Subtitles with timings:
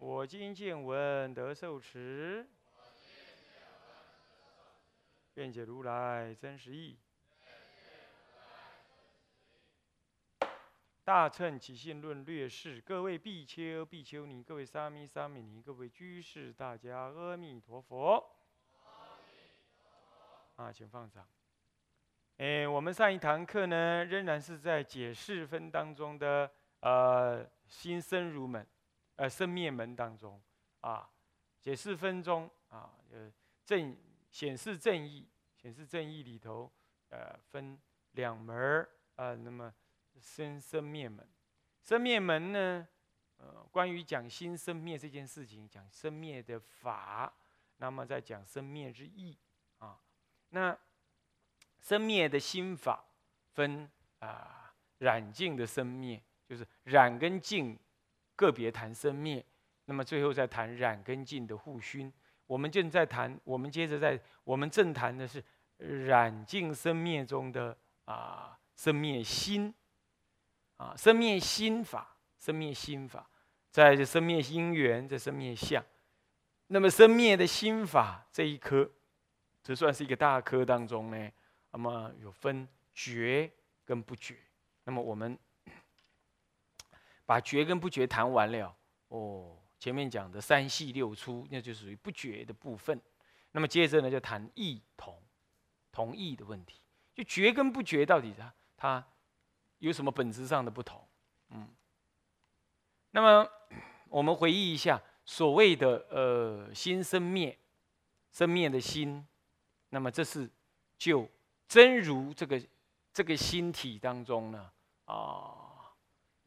[0.00, 2.48] 我今见闻得受持，
[5.34, 6.96] 愿解如来真实义。
[11.02, 18.24] 大乘起信论略释，各位比丘、比丘尼，各位沙弥、沙弥尼，各位居士，大家阿弥陀佛。
[20.54, 21.26] 啊，请放上。
[22.36, 26.48] 哎，我们上一堂课呢，仍然是在解释分当中的
[26.82, 28.64] 呃新生如门，
[29.18, 30.40] 呃生灭门当中
[30.80, 31.10] 啊，
[31.60, 33.30] 解释分钟啊，呃
[33.64, 33.96] 正
[34.30, 36.72] 显示正义，显示正义里头
[37.10, 37.78] 呃分
[38.12, 39.74] 两门儿啊，那么
[40.20, 41.28] 生生灭门，
[41.82, 42.88] 生灭门呢，
[43.38, 47.32] 呃关于讲新生灭这件事情，讲生灭的法，
[47.78, 49.36] 那么在讲生灭之意。
[50.50, 50.74] 那
[51.78, 53.04] 生灭的心法
[53.52, 57.78] 分啊染净的生灭，就是染跟净
[58.38, 59.44] 个别谈生灭，
[59.86, 62.12] 那么最后再谈染跟净的互熏。
[62.46, 65.42] 我们正在谈，我们接着在我们正谈的是
[66.06, 69.74] 染净生灭中的啊生灭心
[70.76, 73.28] 啊生灭心法，生灭心法，
[73.72, 75.84] 在这生灭因缘，这生灭相，
[76.68, 78.88] 那么生灭的心法这一科。
[79.64, 81.30] 这算是一个大科当中呢，
[81.72, 83.50] 那么有分觉
[83.84, 84.36] 跟不觉。
[84.84, 85.36] 那么我们
[87.28, 88.74] 把觉跟不觉谈完了，
[89.08, 92.98] 哦，前面讲的三系六出，那就属于不觉的部分。
[93.52, 95.22] 那么接着呢，就谈异同、
[95.92, 96.80] 同异的问题。
[97.14, 99.06] 就觉跟不觉到底它它
[99.76, 101.06] 有什么本质上的不同？
[101.50, 101.68] 嗯，
[103.10, 103.46] 那么
[104.08, 107.58] 我们回忆一下所谓的呃心生灭，
[108.32, 109.26] 生灭的心。
[109.90, 110.48] 那么这是
[110.96, 111.28] 就
[111.66, 112.58] 真如这个
[113.12, 114.72] 这个心体当中呢
[115.04, 115.67] 啊，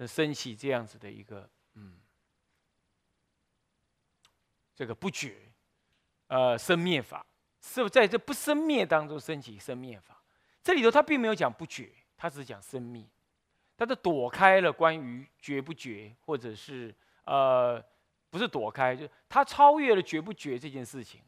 [0.08, 2.00] 升起这样子的一个嗯，
[4.76, 5.38] 这个不觉
[6.28, 7.26] 呃生灭法，
[7.62, 10.22] 是不在这不生灭当中升起生灭法？
[10.64, 13.06] 这里头他并没有讲不觉，他只是讲生灭，
[13.78, 16.94] 他是躲开了关于觉不觉，或者是
[17.26, 17.84] 呃
[18.30, 21.22] 不是躲开，就他超越了觉不觉这件事情，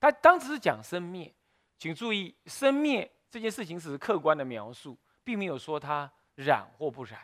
[0.00, 1.32] 他当时是讲生灭。
[1.76, 7.20] 请注意，生灭这件事情只是客观的描述，并没有说它染或不染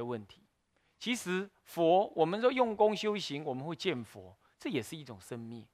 [0.00, 0.42] 的问题。
[0.98, 5.66] 其实佛，我们说用功修行，我们会见佛，这也是一种生灭。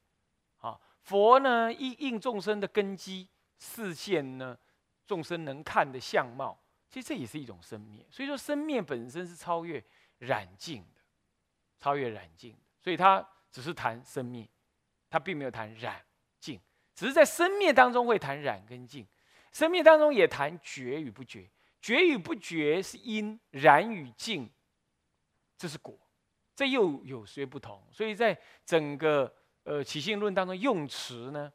[0.58, 3.28] 啊，佛呢，应应众生的根基，
[3.58, 4.58] 视线呢，
[5.06, 8.04] 众生能看的相貌，其实这也是一种生灭。
[8.10, 9.82] 所以说，生灭本身是超越
[10.18, 11.00] 染净的，
[11.78, 12.58] 超越染净的。
[12.80, 14.48] 所以它只是谈生灭，
[15.08, 16.04] 它并没有谈染
[16.38, 16.60] 净。
[16.94, 19.06] 只是在生灭当中会谈染跟净，
[19.52, 21.50] 生灭当中也谈觉与不觉，
[21.86, 24.50] 觉与不觉是因，然与静，
[25.56, 25.96] 这是果，
[26.56, 27.80] 这又有些不同。
[27.92, 29.32] 所以在整个
[29.62, 31.52] 呃起信论当中用词呢，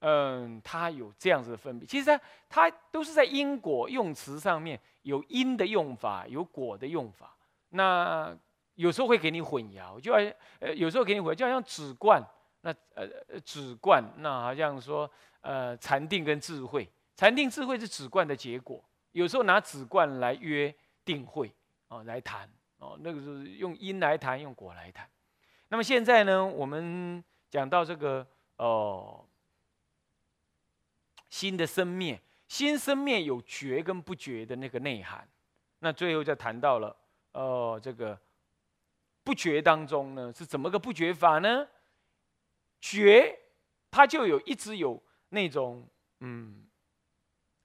[0.00, 1.86] 嗯，它有这样子的分别。
[1.86, 7.34] 其实它它都是在因果用词上面有因的用法，有果的用法。
[7.70, 8.36] 那
[8.74, 12.22] 有时候会给你混淆，就好像呃有时候给你混，就好像止观。
[12.60, 13.08] 那呃
[13.46, 15.10] 止观，那好像说
[15.40, 16.86] 呃禅定跟智慧，
[17.16, 18.84] 禅定智慧是止观的结果。
[19.12, 21.52] 有时候拿纸罐来约定慧
[21.88, 22.48] 哦，来谈
[22.78, 25.08] 哦，那个是用因来谈，用果来谈。
[25.68, 28.26] 那么现在呢，我们讲到这个
[28.56, 29.24] 哦，
[31.28, 35.28] 新的生灭，新生灭有觉跟不觉的那个内涵。
[35.80, 36.94] 那最后就谈到了
[37.32, 38.18] 哦，这个
[39.24, 41.66] 不觉当中呢，是怎么个不觉法呢？
[42.80, 43.38] 觉，
[43.90, 45.86] 它就有一直有那种
[46.20, 46.66] 嗯，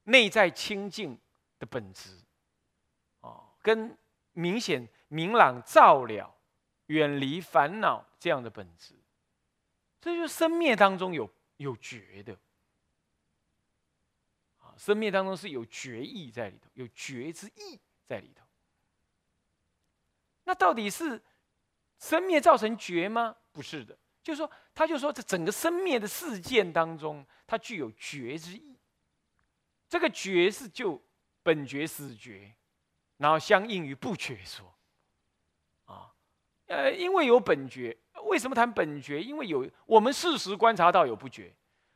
[0.03, 1.17] 内在清净
[1.59, 2.17] 的本质，
[3.21, 3.97] 哦，跟
[4.33, 6.35] 明显明朗照了，
[6.87, 8.95] 远离烦恼这样的本质，
[10.01, 12.37] 这就是生灭当中有有觉的，
[14.59, 18.43] 啊，生灭当中是有觉意在里头，有觉之意在里头。
[20.43, 21.21] 那到底是
[21.99, 23.35] 生灭造成觉吗？
[23.51, 23.97] 不是的。
[24.21, 28.75] 就是说，他就说，这整个生灭的事件当中，它具有觉之意。
[29.87, 30.99] 这个觉是就
[31.45, 32.51] 本觉、死觉，
[33.17, 34.73] 然后相应于不觉说。
[35.85, 36.11] 啊，
[36.65, 39.21] 呃，因为有本觉，为什么谈本觉？
[39.21, 41.53] 因为有我们事实观察到有不觉，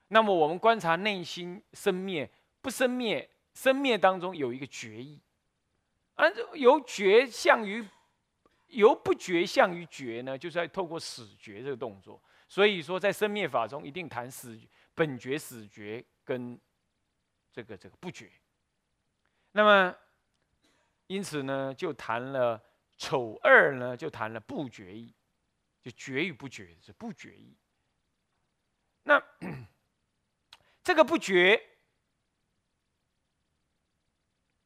[0.09, 2.29] 那么我们观察内心生灭
[2.61, 5.19] 不生灭，生灭当中有一个觉意，
[6.13, 7.83] 而由觉向于
[8.67, 12.21] 由不觉向于觉呢，就是要透过死觉这个动作。
[12.47, 14.59] 所以说，在生灭法中，一定谈死
[14.93, 16.59] 本觉、死觉跟
[17.51, 18.29] 这个这个不觉。
[19.59, 19.93] 那么，
[21.07, 22.63] 因此呢，就谈了
[22.95, 25.13] 丑二呢，就谈了不觉意，
[25.81, 27.57] 就觉与不觉是不觉意。
[29.03, 29.21] 那
[30.81, 31.61] 这个不觉，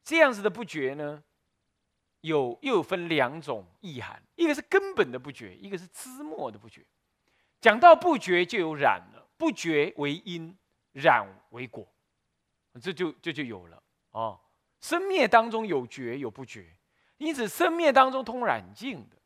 [0.04, 1.24] 这样子的不觉呢，
[2.20, 6.86] 有又分两种意涵，一个是根本的不觉，一个是枝末的不觉。
[7.60, 10.56] 讲到不觉，就有染了，不觉为因，
[10.92, 11.92] 染为果，
[12.80, 14.40] 这就这就有了哦。
[14.84, 16.66] 生灭当中有觉有不觉，
[17.16, 19.16] 因此生灭当中通染净的，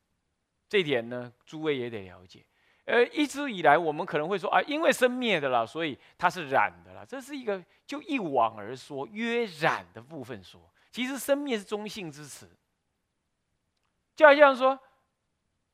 [0.68, 2.46] 这点呢，诸位也得了解。
[2.84, 10.60] 呃，一直以来我们可能会说啊，因为生灭的啦，所以它是染的啦，这是一个就一往而说，约染的部分说，
[10.92, 12.48] 其实生灭是中性之词，
[14.14, 14.78] 就好像说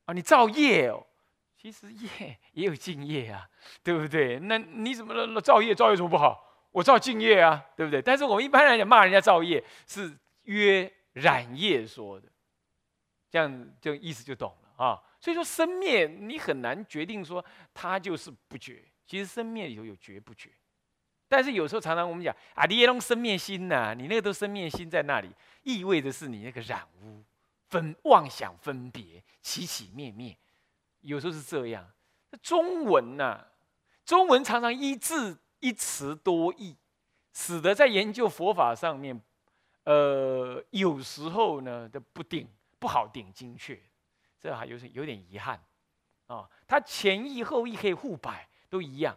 [0.06, 1.06] 啊，你造业哦，
[1.58, 3.46] 其实业也有敬业啊，
[3.82, 4.38] 对不对？
[4.38, 5.74] 那你怎么了造业？
[5.74, 6.53] 造业什么不好？
[6.74, 8.02] 我造敬业啊，对不对？
[8.02, 10.12] 但是我们一般来讲骂人家造业是
[10.42, 12.28] 约染业说的，
[13.30, 15.00] 这样就意思就懂了啊。
[15.20, 17.42] 所以说生灭你很难决定说
[17.72, 20.50] 它就是不觉，其实生灭里头有觉不觉。
[21.28, 25.30] 但是有时候常常我们讲啊，你也弄生灭心呐，你那个都生灭心在那里，
[25.62, 27.22] 意味着是你那个染污、
[27.68, 30.36] 分妄想、分别起起灭灭，
[31.02, 31.88] 有时候是这样。
[32.42, 33.46] 中文呐，
[34.04, 35.38] 中文常常一字。
[35.64, 36.76] 一词多义，
[37.32, 39.18] 使得在研究佛法上面，
[39.84, 42.46] 呃，有时候呢都不定
[42.78, 43.80] 不好定精确，
[44.38, 45.58] 这还有是有点遗憾
[46.26, 46.46] 啊。
[46.66, 49.16] 它前义后义可以互摆，都一样。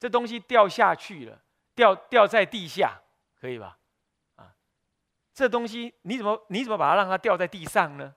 [0.00, 1.38] 这东西掉下去了，
[1.74, 2.98] 掉掉在地下，
[3.38, 3.78] 可以吧？
[4.36, 4.56] 啊，
[5.34, 8.14] 这东西你怎么你怎么把它让它掉在地上呢？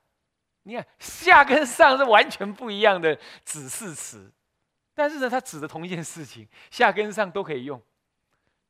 [0.64, 3.14] 你看下跟上是完全不一样的
[3.44, 4.32] 指示词。
[4.98, 7.80] 但是呢，它指的同一件事情， 下跟上都可以用。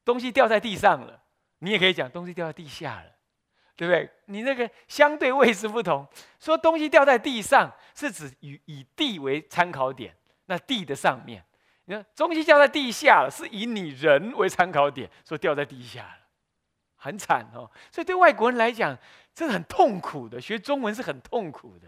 [0.03, 1.23] 东西掉在地上了，
[1.59, 3.11] 你也可以讲东西掉在地下了，
[3.77, 4.09] 对不对？
[4.25, 6.05] 你那个相对位置不同，
[6.37, 10.13] 说东西掉在地上是指以以地为参考点，
[10.47, 11.39] 那地的上面；
[11.85, 16.27] 你看东西掉在地下了，是以你人为参考点，说掉在地下了，
[16.97, 17.71] 很惨哦。
[17.89, 18.97] 所以对外国人来讲，
[19.37, 21.87] 这是很痛苦的，学中文是很痛苦的。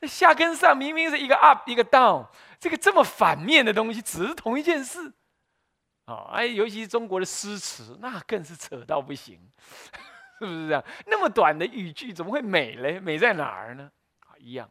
[0.00, 2.28] 那下跟上明明是一个 up 一个 down。
[2.58, 5.10] 这个这么反面的东西，只是同一件事，
[6.04, 9.40] 啊，哎，尤其是中国的诗词，那更是扯到不行，
[10.38, 10.84] 是不是这样？
[11.06, 13.00] 那么短的语句，怎么会美嘞？
[13.00, 13.90] 美在哪儿呢？
[14.18, 14.70] 啊，一样。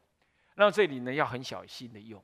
[0.54, 2.24] 那这里呢，要很小心的用。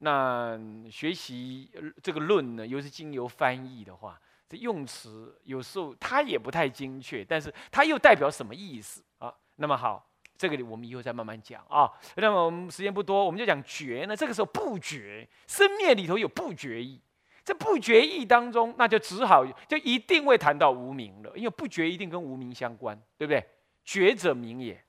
[0.00, 0.60] 那
[0.90, 1.72] 学习
[2.02, 9.34] 这个论呢，又是经由翻译的话，这用词有时候它也不太精确，但是它又代表什么意思啊？
[9.56, 10.04] 那么好。
[10.38, 11.90] 这个我们以后再慢慢讲啊。
[12.14, 14.14] 那么我们时间不多，我们就讲觉呢。
[14.14, 17.00] 这个时候不觉生灭里头有不觉意，
[17.44, 23.44] 这不觉意当中，那就只好就一定会谈到无名了，因为不觉一定跟无名相关，对不对？
[23.84, 24.80] 觉者名也，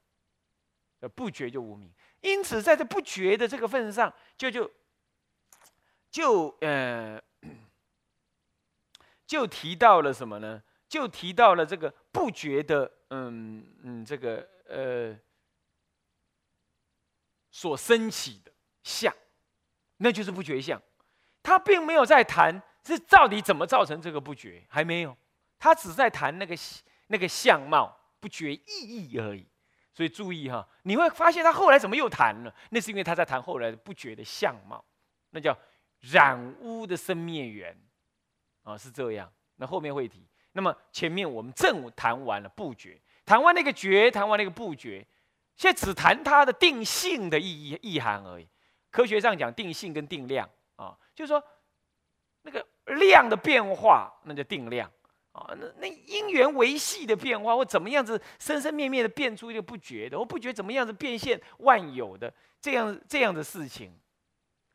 [1.00, 1.92] 呃，不觉就无名。
[2.22, 4.70] 因此在这不觉的这个份上，就就
[6.12, 7.20] 就呃，
[9.30, 10.60] 就提到了什么呢？
[10.88, 15.16] 就提到了这个不觉的，嗯嗯，这个呃。
[17.52, 18.52] 所升起的
[18.84, 19.14] 相，
[19.98, 20.82] 那就是不觉相。
[21.42, 25.18] 他并没有在谈是到底怎么造成这个不觉，还没有。
[25.58, 26.56] 他只在谈那个
[27.08, 29.48] 那个相貌不觉意义而已。
[29.94, 32.56] 所以注意哈，你会发现他后来怎么又谈了？
[32.70, 34.86] 那是因为他在谈后来的不觉的相貌，
[35.32, 35.58] 那叫
[36.02, 37.76] 染污的生灭缘
[38.64, 39.32] 啊，是这样。
[39.56, 40.26] 那后面会提。
[40.54, 45.06] 那么前面我们正谈完了不觉，谈完那个觉，谈完那个不觉。
[45.56, 48.48] 现在只谈它的定性的意义意涵而已。
[48.90, 51.44] 科学上讲定性跟定量啊，就是说
[52.42, 52.66] 那个
[52.98, 54.90] 量的变化，那叫定量
[55.34, 55.54] 啊。
[55.60, 63.94] 那那因缘维系的变化，或怎么样子生生灭灭的变出一个不觉的，或不觉怎么样子变现万有的这样这样的事情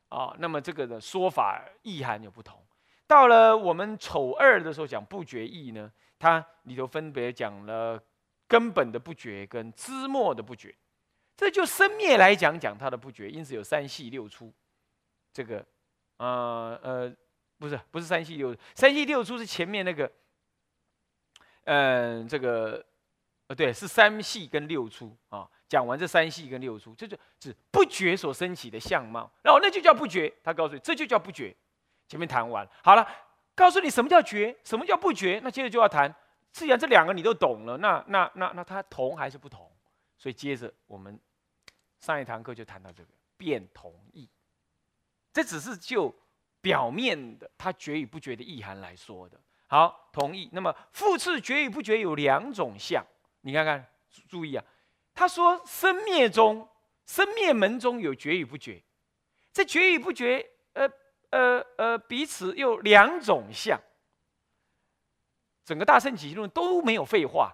[0.09, 0.33] 啊。
[0.39, 2.63] 那么这个的说法意涵有不同。
[3.07, 8.01] 到了我们丑二的时候讲不觉意呢，它里头分别讲了。
[8.47, 10.71] 根本的不觉跟枝末的不觉，
[11.35, 14.53] 这就生灭来讲讲它的不觉，因此有三系六出。
[15.33, 15.65] 这个，
[16.17, 17.15] 呃呃，
[17.57, 20.11] 不是不是三系六，三系六出是前面那个，
[21.63, 22.85] 嗯，这个，
[23.47, 25.75] 呃对，是三系跟六出啊，讲。
[25.75, 30.31] 讲完这三系跟六出，这就指不觉所升起的相貌，然后那就叫不觉。
[30.41, 31.53] 他告诉你，这就叫不觉。
[32.07, 33.07] 前面谈完好了，
[33.55, 35.39] 告诉你什么叫觉，什么叫不觉。
[35.43, 36.13] 那接着就要谈，
[36.51, 39.71] 既然这两个你都懂了，那那那那它同还是不同？
[40.17, 41.19] 所以接着我们
[41.99, 44.29] 上一堂课就谈到这个变同意。
[45.33, 46.13] 这只是就
[46.61, 49.39] 表面的他觉与不觉的意涵来说的。
[49.67, 50.49] 好，同意。
[50.53, 53.05] 那么复次觉与不觉有两种相，
[53.41, 53.85] 你看看，
[54.29, 54.63] 注意啊。
[55.13, 56.69] 他说生灭中，
[57.05, 58.81] 生灭门中有觉与不觉，
[59.51, 60.89] 这觉与不觉，呃
[61.35, 63.77] 呃呃，彼此又两种相。
[65.65, 67.53] 整个大圣起论都没有废话，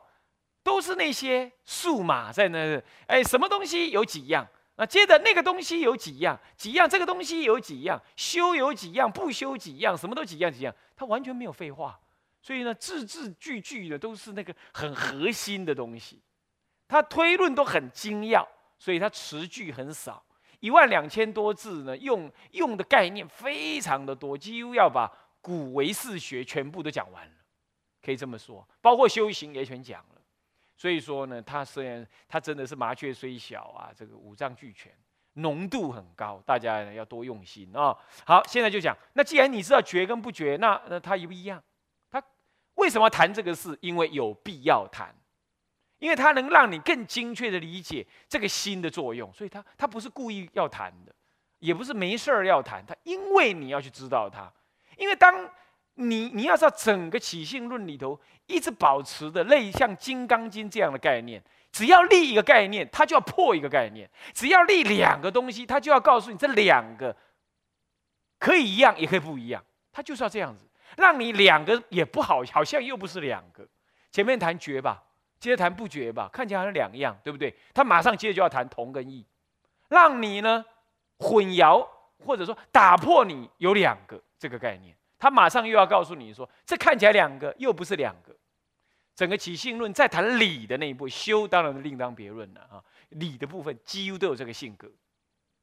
[0.62, 2.80] 都是那些数码在那。
[3.08, 4.48] 哎，什么东西有几样？
[4.76, 6.40] 那接着那个东西有几样？
[6.56, 6.88] 几样？
[6.88, 8.00] 这个东西有几样？
[8.16, 9.12] 修有几样？
[9.12, 9.98] 不修几样？
[9.98, 10.76] 什么都几样几样？
[10.96, 12.00] 他完全没有废话，
[12.42, 16.22] 所以呢，字字句句的都是那个很核心的东西。
[16.88, 18.48] 他推论都很精要，
[18.78, 20.24] 所以他词句很少，
[20.62, 27.36] 一万两千多字呢，用用的概念非常的多，几乎要把古唯识学全部都讲完了，
[28.02, 30.22] 可以这么说，包括修行也全讲了。
[30.78, 34.92] 所以说呢，他虽然他真的是麻雀虽小啊，这个五脏俱全，
[35.34, 37.96] 浓度很高，大家要多用心啊。
[38.26, 41.62] 好，现在就讲，那既然你知道绝跟不绝，那那他一不一样？
[42.10, 42.24] 他
[42.76, 43.78] 为什么谈这个事？
[43.82, 45.16] 因为有必要谈，
[46.02, 51.16] 因为它能让你更精确的理解这个心的作用，所以他他不是故意要谈的，
[51.60, 54.52] 也不是没事儿要谈，他因为你要去知道它，
[54.98, 55.50] 因为当。
[55.96, 67.16] 你你要知道，整个起信论里头一直保持的类像《金刚经》这样的概念，只要立一个概念，它就要破一个概念；只要立两个东西，它就要告诉你这两个
[68.40, 69.64] 可以一样，也可以不一样。
[69.92, 70.66] 它就是要这样子，
[70.96, 73.68] 让你两个也不好，好像又不是两个。
[74.12, 75.04] 前面谈绝吧，
[75.42, 77.54] 接谈不绝吧，看起来好像两样，对不对？
[77.74, 79.26] 他马上接着就要谈同跟异，
[79.90, 80.64] 让你呢
[81.18, 81.86] 混淆
[82.24, 84.96] 或者说打破你有两个这个概念。
[85.18, 88.36] 他马上又要告诉你说，这看起来两个，又不是两个。
[89.16, 92.82] 整个起性论在谈理的那一步，修当然另当别论了啊。
[93.10, 94.90] 理的部分几乎都有这个性格，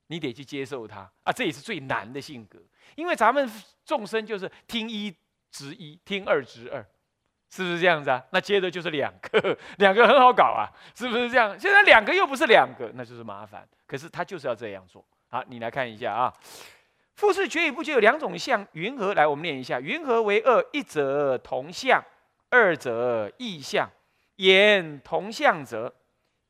[0.09, 1.33] 你得去接受它啊。
[1.33, 2.59] 这也是最难的性格，
[2.95, 3.51] 因为咱们
[3.85, 5.15] 众生就是听一
[5.51, 6.85] 执一，听二执二，
[7.51, 8.23] 是不是这样子啊？
[8.31, 11.59] 那接着就是两个， 两个很好搞啊，是不是这样？
[11.59, 13.67] 现在两个又不是两个，那就是麻烦。
[13.87, 15.05] 可是他就是要这样做。
[15.31, 16.33] 好，你来看一下啊。
[17.17, 19.13] 复是觉与不觉有两种相，云何？
[19.15, 20.65] 来，我们念一下：云何为二？
[20.73, 22.01] 一者同相，
[22.49, 23.91] 二者异相。
[24.37, 25.93] 言同相者，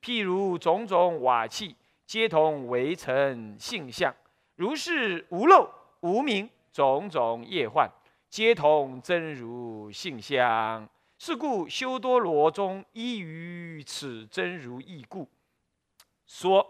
[0.03, 1.75] 譬如种种瓦器，
[2.05, 4.15] 皆同为成性相。
[4.57, 7.89] 如是无漏无明种种业幻，
[8.31, 10.89] 皆同真如性相。
[11.21, 15.29] 是故修多罗中依于此真如义故，
[16.27, 16.65] 说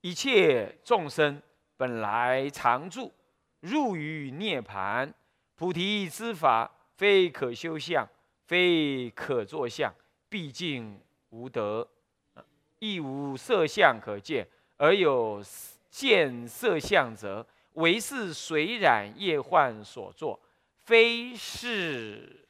[0.00, 1.40] 一切众生
[1.76, 3.12] 本来常住。
[3.60, 5.14] 入于涅盘，
[5.54, 8.06] 菩提之法，非可修相，
[8.46, 9.94] 非可作相，
[10.28, 11.88] 毕竟无德，
[12.80, 14.46] 亦无色相可见，
[14.76, 15.40] 而有
[15.88, 20.38] 见色相者，唯是水染业幻所作，
[20.84, 22.46] 非是，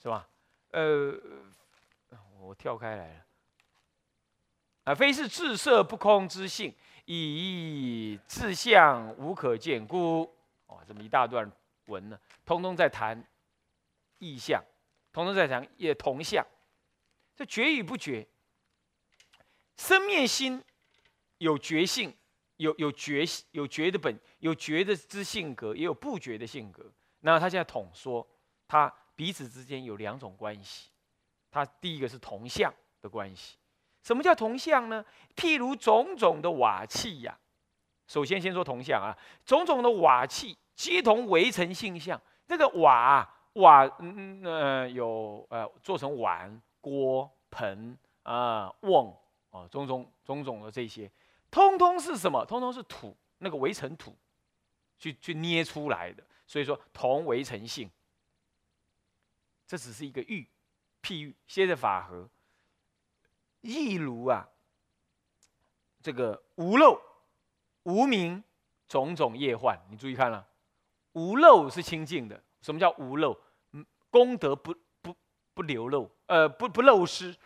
[0.00, 0.28] 是吧？
[0.72, 1.14] 呃，
[2.40, 3.26] 我跳开来了，
[4.84, 6.74] 啊，非是自色不空之性。
[7.04, 10.22] 以自相无可见故，
[10.66, 11.50] 哦，这么一大段
[11.86, 13.22] 文呢，通通在谈
[14.18, 14.64] 意象，
[15.12, 16.46] 通通在讲也同相。
[17.34, 18.26] 这觉与不觉，
[19.76, 20.62] 生灭心
[21.38, 22.16] 有觉性，
[22.62, 26.84] 有有觉有觉的本，有觉的之性格，也有不觉的性格。
[27.20, 28.26] 那他现在统说，
[28.68, 30.90] 他彼此之间有两种关系。
[31.50, 33.58] 他第一个是同相的关系。
[34.02, 35.04] 什么叫同相呢？
[35.36, 37.38] 譬如种种的瓦器呀，
[38.06, 42.20] 首先先说同相啊，种种的瓦器皆同围成性相。
[42.46, 49.14] 这个瓦瓦，嗯呃，有呃做成碗、锅、盆啊、瓮
[49.50, 51.10] 啊，种种种种的这些，
[51.52, 52.44] 通通是什么？
[52.46, 54.16] 通通是土，那个围成土，
[54.98, 56.26] 去去捏出来的。
[56.46, 57.90] 所以说同围成性，
[59.66, 60.48] 这只是一个喻，
[61.02, 62.28] 譬喻，现在法和。
[63.60, 64.48] 亦如啊，
[66.02, 67.00] 这个无漏、
[67.84, 68.42] 无明
[68.88, 70.48] 种种业患，你注意看了，
[71.12, 72.42] 无漏是清净的。
[72.60, 73.38] 什么叫无漏？
[74.10, 75.16] 功德不不
[75.54, 77.36] 不流漏，呃，不不漏失，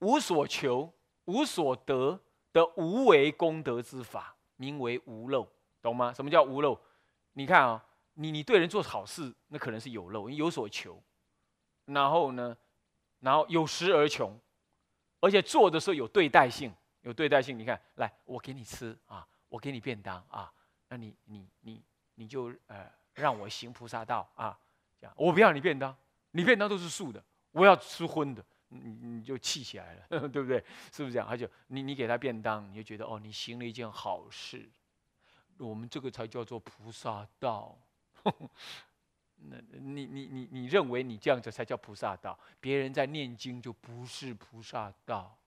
[0.00, 0.92] 无所求、
[1.26, 2.20] 无所得
[2.52, 5.46] 的无为功德之法，名为无漏，
[5.80, 6.12] 懂吗？
[6.12, 6.76] 什么叫无漏？
[7.34, 11.00] 你看啊，你你对人做好事，那可能是有漏，有所求，
[11.84, 12.56] 然后呢？
[13.20, 14.38] 然后有时而穷，
[15.20, 17.58] 而且做的时候有对待性，有对待性。
[17.58, 20.52] 你看，来，我给你吃啊，我给你便当啊，
[20.88, 21.82] 那你你你
[22.14, 24.56] 你就呃让我行菩萨道啊，
[25.00, 25.96] 这样我不要你便当，
[26.30, 30.62] 你便当都是素的，我要吃荤的，你你就气起来了， 对不对？
[30.92, 31.28] 是不是这样？
[31.28, 34.68] 他就你你给他便当，你就觉得哦，你行了一件好事，
[35.58, 37.78] 我们这个才叫做菩萨道。
[39.48, 42.38] 那你你你你认为你这样子才叫菩萨道？
[42.58, 45.38] 别人在念经就不是菩萨道，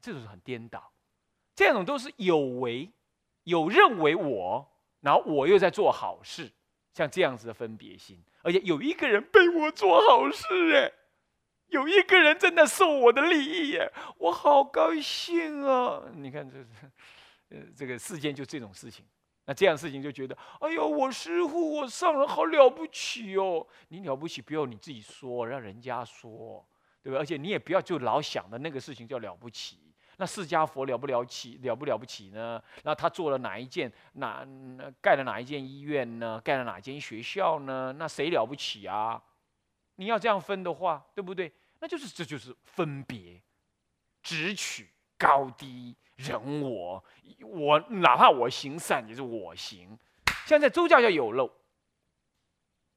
[0.00, 0.92] 这种是很颠倒。
[1.56, 2.92] 这种都是有为，
[3.44, 4.70] 有认为我，
[5.00, 6.52] 然后我又在做好事，
[6.92, 10.92] 像这样子的分别心，而且有一个人被我做好事，哎，
[11.68, 16.02] 有一个人正在受我的利益，哎，我好高兴啊！
[16.14, 16.66] 你看，这是，
[17.50, 19.04] 呃，这个世间就这种事情。
[19.44, 23.66] 那这样事情就觉得，哎呦，我师傅，我上人好了不起哦！
[23.88, 26.66] 你了不起，不要你自己说，让人家说，
[27.02, 27.18] 对吧？
[27.18, 29.87] 而且你也不要就老想的那个事情叫了不起。
[30.20, 32.60] 那释迦佛了不了起，了不了不起呢？
[32.82, 34.44] 那他做了哪一件，哪
[35.00, 36.40] 盖了哪一件医院呢？
[36.44, 37.94] 盖了哪间学校呢？
[37.96, 39.22] 那谁了不起啊？
[39.94, 41.52] 你要这样分的话，对不对？
[41.78, 43.40] 那就是这就是分别，
[44.22, 45.94] 直取高低。
[46.16, 47.04] 人我，
[47.42, 49.96] 我哪怕我行善也是我行。
[50.46, 51.48] 现在宗教叫有漏，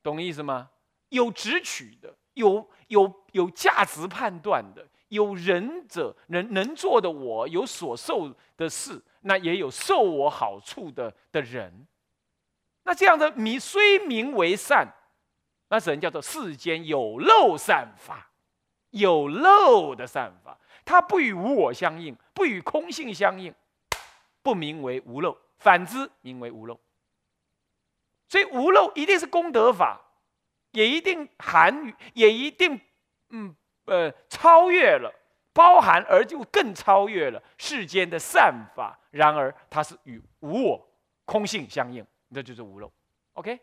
[0.01, 0.72] 懂意思吗？
[1.10, 11.86] 有直取的，有有有价值判断的，有仁者能能做的我有所受的事，那也有受我好处的的人。
[12.84, 14.88] 那这样的名虽名为善，
[15.68, 18.32] 那只能叫做世间有漏善法，
[18.91, 20.58] 有漏的善法。
[20.86, 23.53] 它不与无我相应，不与空性相应，
[24.41, 26.80] 不名为无漏；反之，名为无漏。
[28.30, 30.00] 所以无漏一定是功德法，
[30.72, 32.80] 也一定含，也一定
[33.30, 33.53] 嗯
[33.86, 35.14] 呃超越了，
[35.54, 38.98] 包含而就更超越了世间的善法。
[39.10, 40.88] 然而它是与无我
[41.26, 42.91] 空性相应，这就是无漏。
[43.34, 43.60] OK，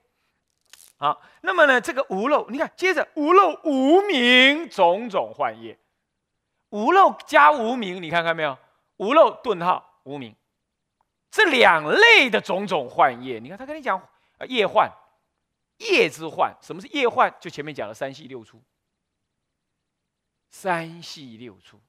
[0.98, 5.78] 好，那么呢，这个无漏，你看，接着无漏无名种种幻业。
[6.70, 8.56] 无漏加无名，你看看没有？
[8.98, 10.34] 无漏顿号无名，
[11.30, 13.98] 这两类的种种幻业，你看他跟你讲
[14.48, 14.90] 业幻，
[15.78, 16.54] 业之幻。
[16.60, 17.32] 什么是业幻？
[17.40, 18.60] 就前面讲的三系六出，
[20.50, 21.80] 三系六出，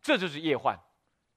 [0.00, 0.78] 这就是业幻，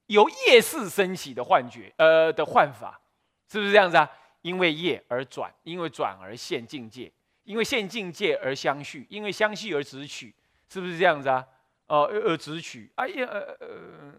[0.08, 3.00] 由业事升起的幻觉，呃的幻法，
[3.48, 4.10] 是不是这样子啊？
[4.42, 7.12] 因为业而转，因为转而现境界，
[7.44, 10.34] 因为现境界而相续，因为相续而直取，
[10.68, 11.46] 是不是这样子啊？
[11.88, 14.14] 哦，而直取，哎呀，呃呃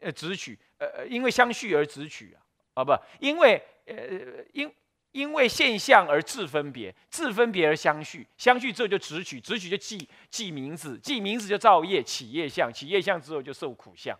[0.00, 2.42] 呃，直取，呃呃，因为相续而直取啊，
[2.74, 4.70] 啊不，因为呃因
[5.14, 14.18] 因为现象而自分别，自分别而相续，相续之后就直取，直取就记记名字，记名字就造业，起业相，起业相之后就受苦相，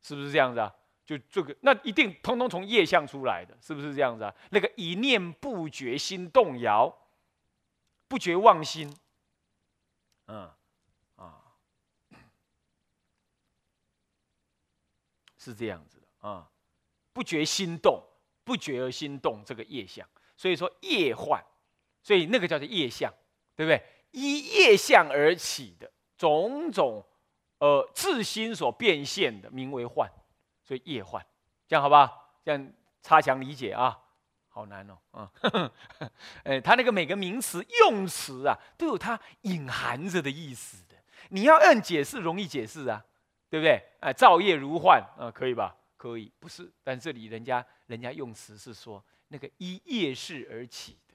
[0.00, 0.72] 是不是这样子啊？
[1.04, 4.32] 就这个，那一定通通从业相出来的，是不是这样子啊？
[4.50, 6.96] 那个一念不觉心动摇，
[8.06, 8.96] 不觉妄心，
[10.28, 10.48] 嗯。
[11.16, 11.42] 啊
[15.36, 16.48] 是这样子的啊，
[17.12, 18.02] 不觉心动，
[18.44, 21.42] 不觉而心动，这个业相，所以说业幻，
[22.02, 23.12] 所以那个叫做业相，
[23.56, 23.82] 对不对？
[24.12, 27.04] 依业相而起的种种，
[27.58, 30.08] 呃，自心所变现的，名为幻，
[30.62, 31.24] 所以业幻，
[31.66, 32.12] 这样好吧？
[32.44, 33.98] 这样差强理解啊，
[34.48, 35.32] 好难哦，啊，
[36.44, 40.94] 哎，他那个每个名词用词啊，都有它隐含着的意思的，
[41.30, 43.04] 你要按解释容易解释啊。
[43.50, 43.80] 对不对？
[44.00, 45.76] 哎，造业如幻啊，可以吧？
[45.96, 46.68] 可以，不是。
[46.82, 51.14] 但这里人家人家用词是说，那个依业事而起的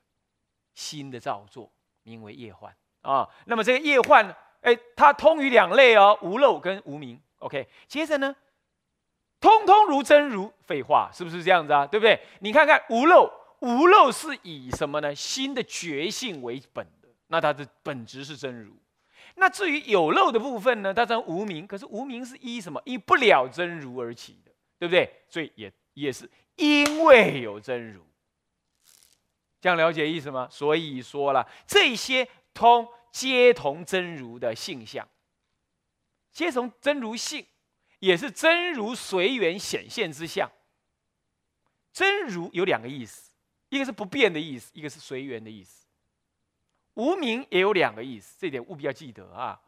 [0.74, 1.72] 新的造作，
[2.04, 3.28] 名为业幻啊。
[3.46, 7.20] 那么这个业幻，哎，它通于两类哦，无漏跟无名。
[7.40, 8.36] OK，接着呢，
[9.40, 11.88] 通通如真如，废话，是不是这样子啊？
[11.88, 12.20] 对不对？
[12.42, 15.16] 你看看无漏，无漏是以什么呢？
[15.16, 18.76] 心的觉性为本的，那它的本质是真如。
[19.36, 20.94] 那至于有漏的部分呢？
[20.94, 22.82] 它称无名，可是无名是依什么？
[22.84, 25.10] 依不了真如而起的，对不对？
[25.30, 28.06] 所以也也是因为有真如，
[29.62, 30.48] 这样了解意思吗？
[30.52, 35.08] 所以说了，这些通皆同真如的性相，
[36.32, 37.46] 皆从真如性，
[38.00, 40.52] 也是真如随缘显现之相。
[41.92, 43.34] 真如有两个意思，
[43.70, 45.88] 一个是不变的意思，一个是随缘的意思。
[46.96, 49.60] 无名也有两个意思，这点务必要记得啊！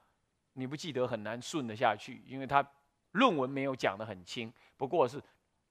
[0.53, 2.65] 你不记得很难顺得下去，因为他
[3.11, 4.51] 论文没有讲得很清。
[4.75, 5.21] 不过是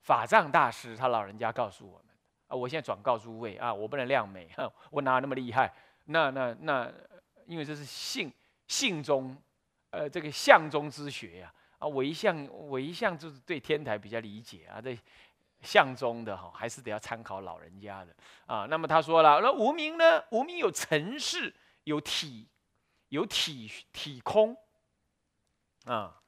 [0.01, 2.07] 法藏大师他老人家告诉我们
[2.49, 4.49] 啊，我现在转告诸位啊，我不能亮美，
[4.91, 5.73] 我哪有那么厉害？
[6.07, 6.93] 那那那，
[7.47, 8.33] 因为这是性
[8.67, 9.37] 性中
[9.91, 14.99] 呃这个相中之学呀，啊唯相唯相就是对天台比较理解啊，对
[15.61, 18.15] 相中的哈还是得要参考老人家的
[18.47, 18.67] 啊。
[18.69, 20.25] 那么他说了，那无名呢？
[20.31, 22.49] 无名有尘世，有体，
[23.11, 24.57] 有体体空
[25.85, 26.21] 啊，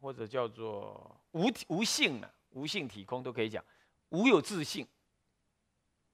[0.00, 2.30] 或者叫做无无性呢？
[2.50, 3.62] 无性体空都可以讲，
[4.08, 4.86] 无有自性，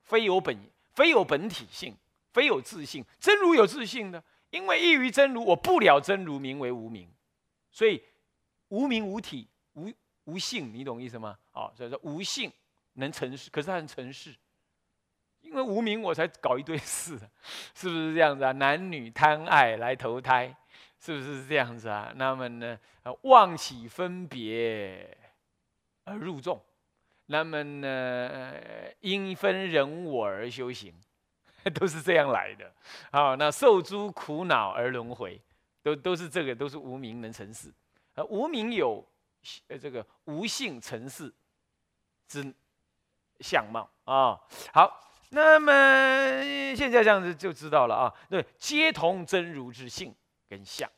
[0.02, 0.58] 非有本
[0.92, 1.96] 非有本体性，
[2.32, 3.04] 非有自性。
[3.20, 7.08] 真如有自性的，因为异于真如，我不了真如，名为无名。
[7.70, 8.02] 所以
[8.68, 9.92] 无名无体无
[10.24, 11.38] 无性，你懂意思吗？
[11.52, 12.52] 啊，所以说无性
[12.94, 14.35] 能成事，可是它成事，
[15.42, 17.16] 因为无名我才搞一堆事，
[17.74, 18.50] 是不是这样子啊？
[18.50, 20.56] 男女贪爱来投胎，
[21.03, 22.12] 是不是这样子啊？
[22.15, 22.79] 那么呢，
[23.23, 25.19] 妄起分别。
[26.05, 26.61] 而入众，
[27.27, 28.53] 那么呢，
[28.99, 30.93] 因分人我而修行，
[31.75, 32.73] 都是这样来的。
[33.12, 35.41] 好，那受诸苦恼而轮回，
[35.81, 37.73] 都都是这个，都是无名能成事。
[38.15, 39.05] 而无名有
[39.69, 41.33] 呃这个无性成事
[42.27, 42.53] 之
[43.38, 44.37] 相貌啊。
[44.75, 45.73] 好，那么
[46.75, 48.15] 现在这样子就知道了啊。
[48.29, 50.12] 对，皆同真如之性
[50.53, 50.91] 跟相，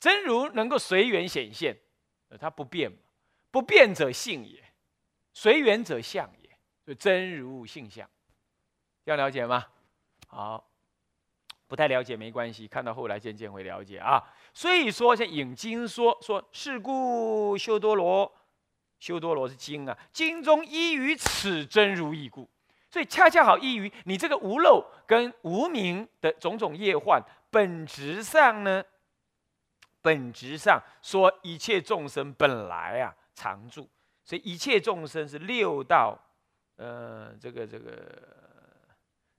[0.00, 1.76] 真如能够随缘显现，
[2.30, 2.90] 呃它不变。
[3.50, 4.64] 不变者性也，
[5.34, 6.48] 随缘者相也，
[6.86, 8.08] 所以真如性相，
[9.04, 9.66] 要了解吗？
[10.26, 10.70] 好，
[11.66, 14.24] 不太了解没关系，看到后来渐渐会了解啊。
[14.54, 18.34] 所以说，像引经说说，是故修多罗，
[18.98, 22.48] 修多罗是经啊，经中依于此真如意故，
[22.88, 28.82] 所以恰恰好依于你这个无漏跟无名的种种业患，本质上呢，
[30.00, 33.14] 本质上说一切众生本来啊。
[33.34, 33.88] 常住，
[34.24, 36.16] 所以一切众生是六道，
[36.76, 38.28] 呃，这个这个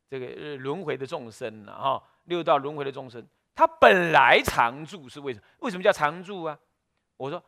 [0.09, 2.03] 这个轮回的众生了哈。
[2.23, 5.45] 六道轮回的众生，他本来常住是为什么？
[5.59, 6.59] 为什么叫常住啊？
[7.17, 7.41] 我说，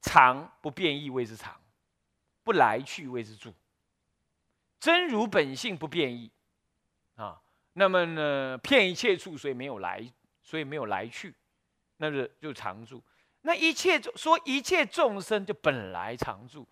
[0.00, 1.54] 常不变异谓之常，
[2.42, 3.52] 不来去谓之住。
[4.80, 6.32] 真如本性不变异
[7.16, 7.38] 啊，
[7.74, 10.04] 那么呢，骗一切处，所以没有来，
[10.42, 11.34] 所以没有来去，
[11.98, 13.02] 那是就常住。
[13.42, 16.66] 那一切众说一切众生就本来常住，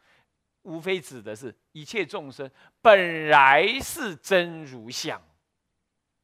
[0.63, 2.51] 无非指的是一切众生
[2.83, 5.23] 本来是真如相，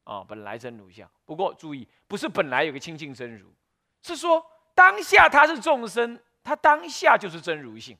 [0.03, 1.09] 啊，本来真如相。
[1.23, 3.51] 不过注意，不是本来有个清净真如，
[4.03, 7.97] 是说当下他是众生，他当下就是真如性。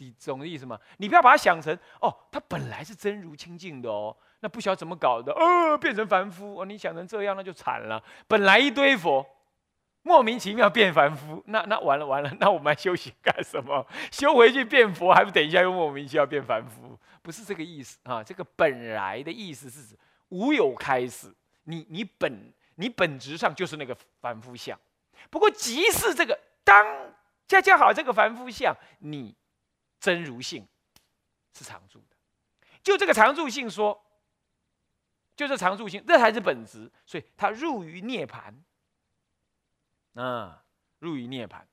[0.00, 0.78] 你懂意思吗？
[0.96, 6.66] 你不要把它想成哦，他本来是真如清净的哦，那不晓得怎么搞的，呃，变成凡夫哦。
[6.66, 8.02] 你想成这样，那就惨了。
[8.26, 9.24] 本来一堆佛。
[10.02, 13.86] 莫名其妙变凡夫，那那完了完了，那我们还修行干什么？
[14.10, 16.98] 修回去变佛，还不等一下又莫名其妙变凡夫？
[17.20, 18.24] 不是这个意思啊！
[18.24, 19.98] 这个本来的意思是指
[20.30, 21.30] 无有开始，
[21.64, 24.78] 你你本你本质上就是那个凡夫相。
[25.28, 26.82] 不过即是这个当
[27.46, 29.36] 恰恰好这个凡夫相，你
[30.00, 30.66] 真如性
[31.52, 32.16] 是常住的。
[32.82, 34.02] 就这个常住性说，
[35.36, 38.64] 就这常住性，这才是本质，所以它入于涅盘。
[40.14, 40.64] 啊，
[40.98, 41.68] 入于涅盘，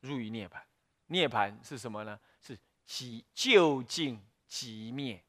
[0.00, 0.66] 入于涅盘，
[1.08, 2.18] 涅盘是什么呢？
[2.40, 5.22] 是其究竟极灭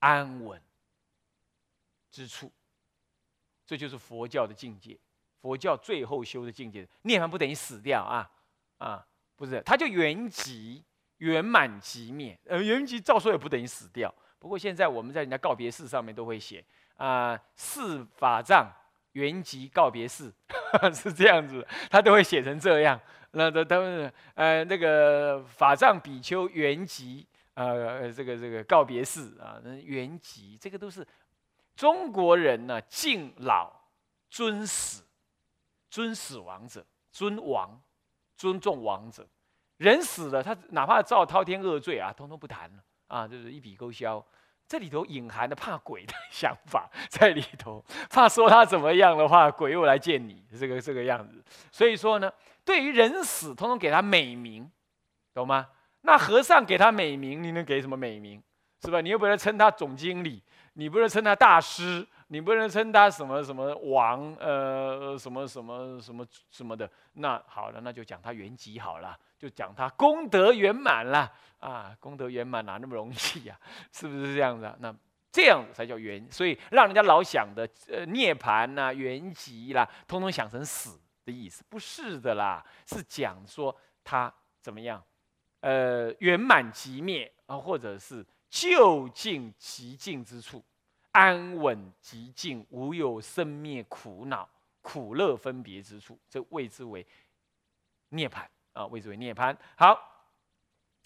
[0.00, 0.60] 安稳
[2.10, 2.52] 之处。
[3.64, 4.98] 这就是佛教的境界，
[5.40, 6.86] 佛教最后修的境界。
[7.02, 8.30] 涅盘不等于死掉啊
[8.78, 10.82] 啊，不是，它就圆寂、
[11.18, 12.38] 圆满即灭。
[12.46, 14.14] 呃，圆寂照说也不等于死掉。
[14.38, 16.64] 不过现在我们在人家告别式上面都会写
[16.96, 18.70] 啊，四法藏。
[19.12, 20.30] 圆寂告别式
[20.92, 23.00] 是这样子，他都会写成这样。
[23.30, 27.24] 那都都是呃那个法藏比丘圆寂
[27.54, 31.06] 呃这个这个告别式啊，那圆寂这个都是
[31.74, 33.72] 中国人呢敬老
[34.28, 35.02] 尊死
[35.88, 37.80] 尊死亡者尊亡
[38.36, 39.26] 尊重亡者，
[39.78, 44.24] 人死了他哪怕造滔天恶罪啊，通通不谈了啊，就是一笔勾销。
[44.68, 51.40] 这里头隐含的怕鬼的想法在里头，怕说他怎么样的话，鬼又来见你，这个这个样子。
[51.70, 52.32] 所以说呢，
[52.64, 54.68] 对于人死，通通给他美名，
[55.32, 55.68] 懂吗？
[56.00, 58.42] 那和尚给他美名，你能给什么美名？
[58.82, 59.00] 是吧？
[59.00, 60.42] 你又不能称他总经理，
[60.74, 66.90] 你不能称他大师，你不能称他什么什么王，呃，什么什么什么什么的。
[67.12, 69.16] 那好了，那就讲他原籍好了。
[69.38, 73.58] 就讲他功德圆满了啊，功德圆满哪那么容易呀？
[73.92, 74.74] 是不是这样子？
[74.80, 74.94] 那
[75.32, 85.02] 这样子才叫圆，所以让人家老想的呃涅盘呐、圆寂啦，通通想成死的意思，不是的啦，是讲说他怎么样，
[85.60, 90.64] 呃，圆满即灭啊，或者是就近极静之处，
[91.12, 94.48] 安稳极静，无有生灭苦恼
[94.80, 97.06] 苦乐分别之处，这谓之为
[98.08, 98.46] 涅槃
[98.76, 99.56] 啊，谓之为涅槃。
[99.76, 99.98] 好，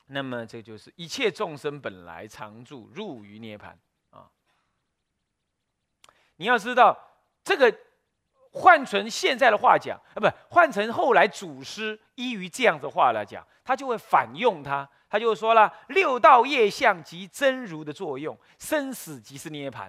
[0.07, 3.73] 那么这就是一切众生本来常住入于涅槃
[4.11, 4.29] 啊。
[6.37, 6.99] 你要知道，
[7.45, 7.73] 这个
[8.53, 19.89] 换成现在的话讲啊，不换成后来祖师依于这样子话来讲，他就会反用它，他就说了：六道业相即真如的作用，生死即是涅槃，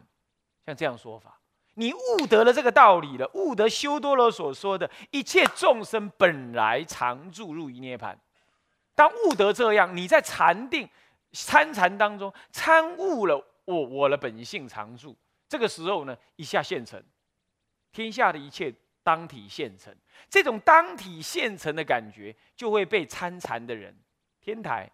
[0.68, 1.41] 像这样说法。
[1.82, 8.16] 你悟得了这个道理了，悟得修多罗所说的一切众生本来常住入于涅槃。
[8.94, 10.88] 当悟得这样，你在禅定
[11.32, 15.18] 参禅当中参悟了我我的本性常住，
[15.50, 17.04] 这个时候呢，一下现成，
[17.92, 19.92] 天下的一切当体现成。
[20.30, 23.98] 这种当体现成的感觉，就会被参禅的人，
[24.40, 24.88] 天台、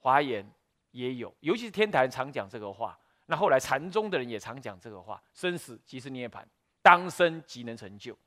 [0.00, 0.46] 华严
[0.90, 2.98] 也有，尤其是天台常讲这个话。
[3.30, 6.42] 那后来禅宗的人也常讲这个话：生死即是涅槃，
[6.82, 8.18] 当生即能成就。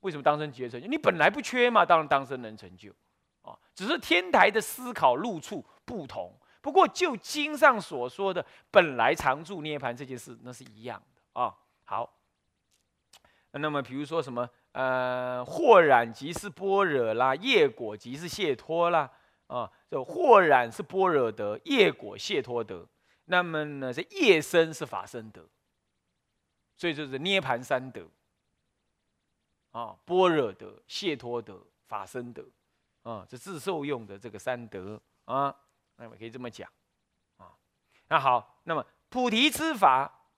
[0.00, 0.86] 为什么当生即能成就？
[0.86, 2.92] 你本来不缺嘛，当然当生能成就。
[3.40, 6.38] 啊，只是天台的思考路处不同。
[6.60, 11.54] 不过就经上所说的本来常住涅槃这件事，那是一样的啊。
[11.84, 12.14] 好，
[13.52, 19.10] 那么比如说什么呃，惑染即是般若啦，业果即是解脱啦。
[19.46, 22.86] 啊，就惑染是般若德，业果解脱德。
[23.26, 25.48] 那么呢，这业身是法身德，
[26.76, 28.08] 所以就是涅盘三德
[29.70, 32.46] 啊，般若德、解脱德、法身德
[33.02, 35.54] 啊，这自受用的这个三德啊，
[35.96, 36.70] 那么可以这么讲
[37.38, 37.56] 啊。
[38.08, 40.28] 那好，那么菩提之法，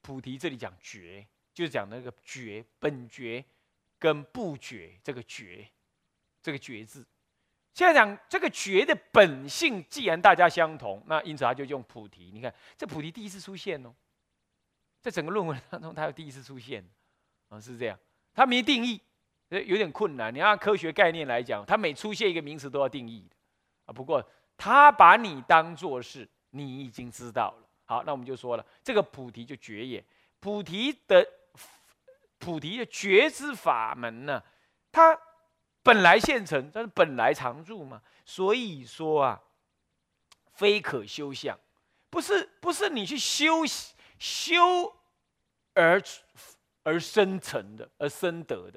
[0.00, 3.44] 菩提这里讲觉，就是讲那个觉本觉
[3.98, 5.68] 跟不觉这个觉，
[6.40, 7.04] 这个觉字。
[7.76, 12.30] 现在讲这个觉的本性，既然大家相同，那因此他就用菩提。
[12.32, 13.92] 你看，这菩提第一次出现哦，
[15.02, 16.82] 在整个论文当中，它有第一次出现，
[17.50, 17.98] 啊，是这样。
[18.32, 18.98] 它没定义，
[19.50, 20.34] 有点困难。
[20.34, 23.36] 你按科学概念来讲，它每出现一个名词都要定义的
[23.84, 23.92] 啊。
[23.92, 27.68] 不过他把你当做是你已经知道了。
[27.84, 30.02] 好，那我们就说了，这个菩提就觉也。
[30.40, 31.28] 菩提的
[32.38, 34.42] 菩提的觉知法门呢，
[34.90, 35.14] 它。
[35.86, 39.40] 本来现成，但是本来常住嘛，所以说啊，
[40.54, 41.56] 非可修相，
[42.10, 43.64] 不是不是你去修
[44.18, 44.92] 修
[45.74, 46.02] 而
[46.82, 48.72] 而生成的，而生得的，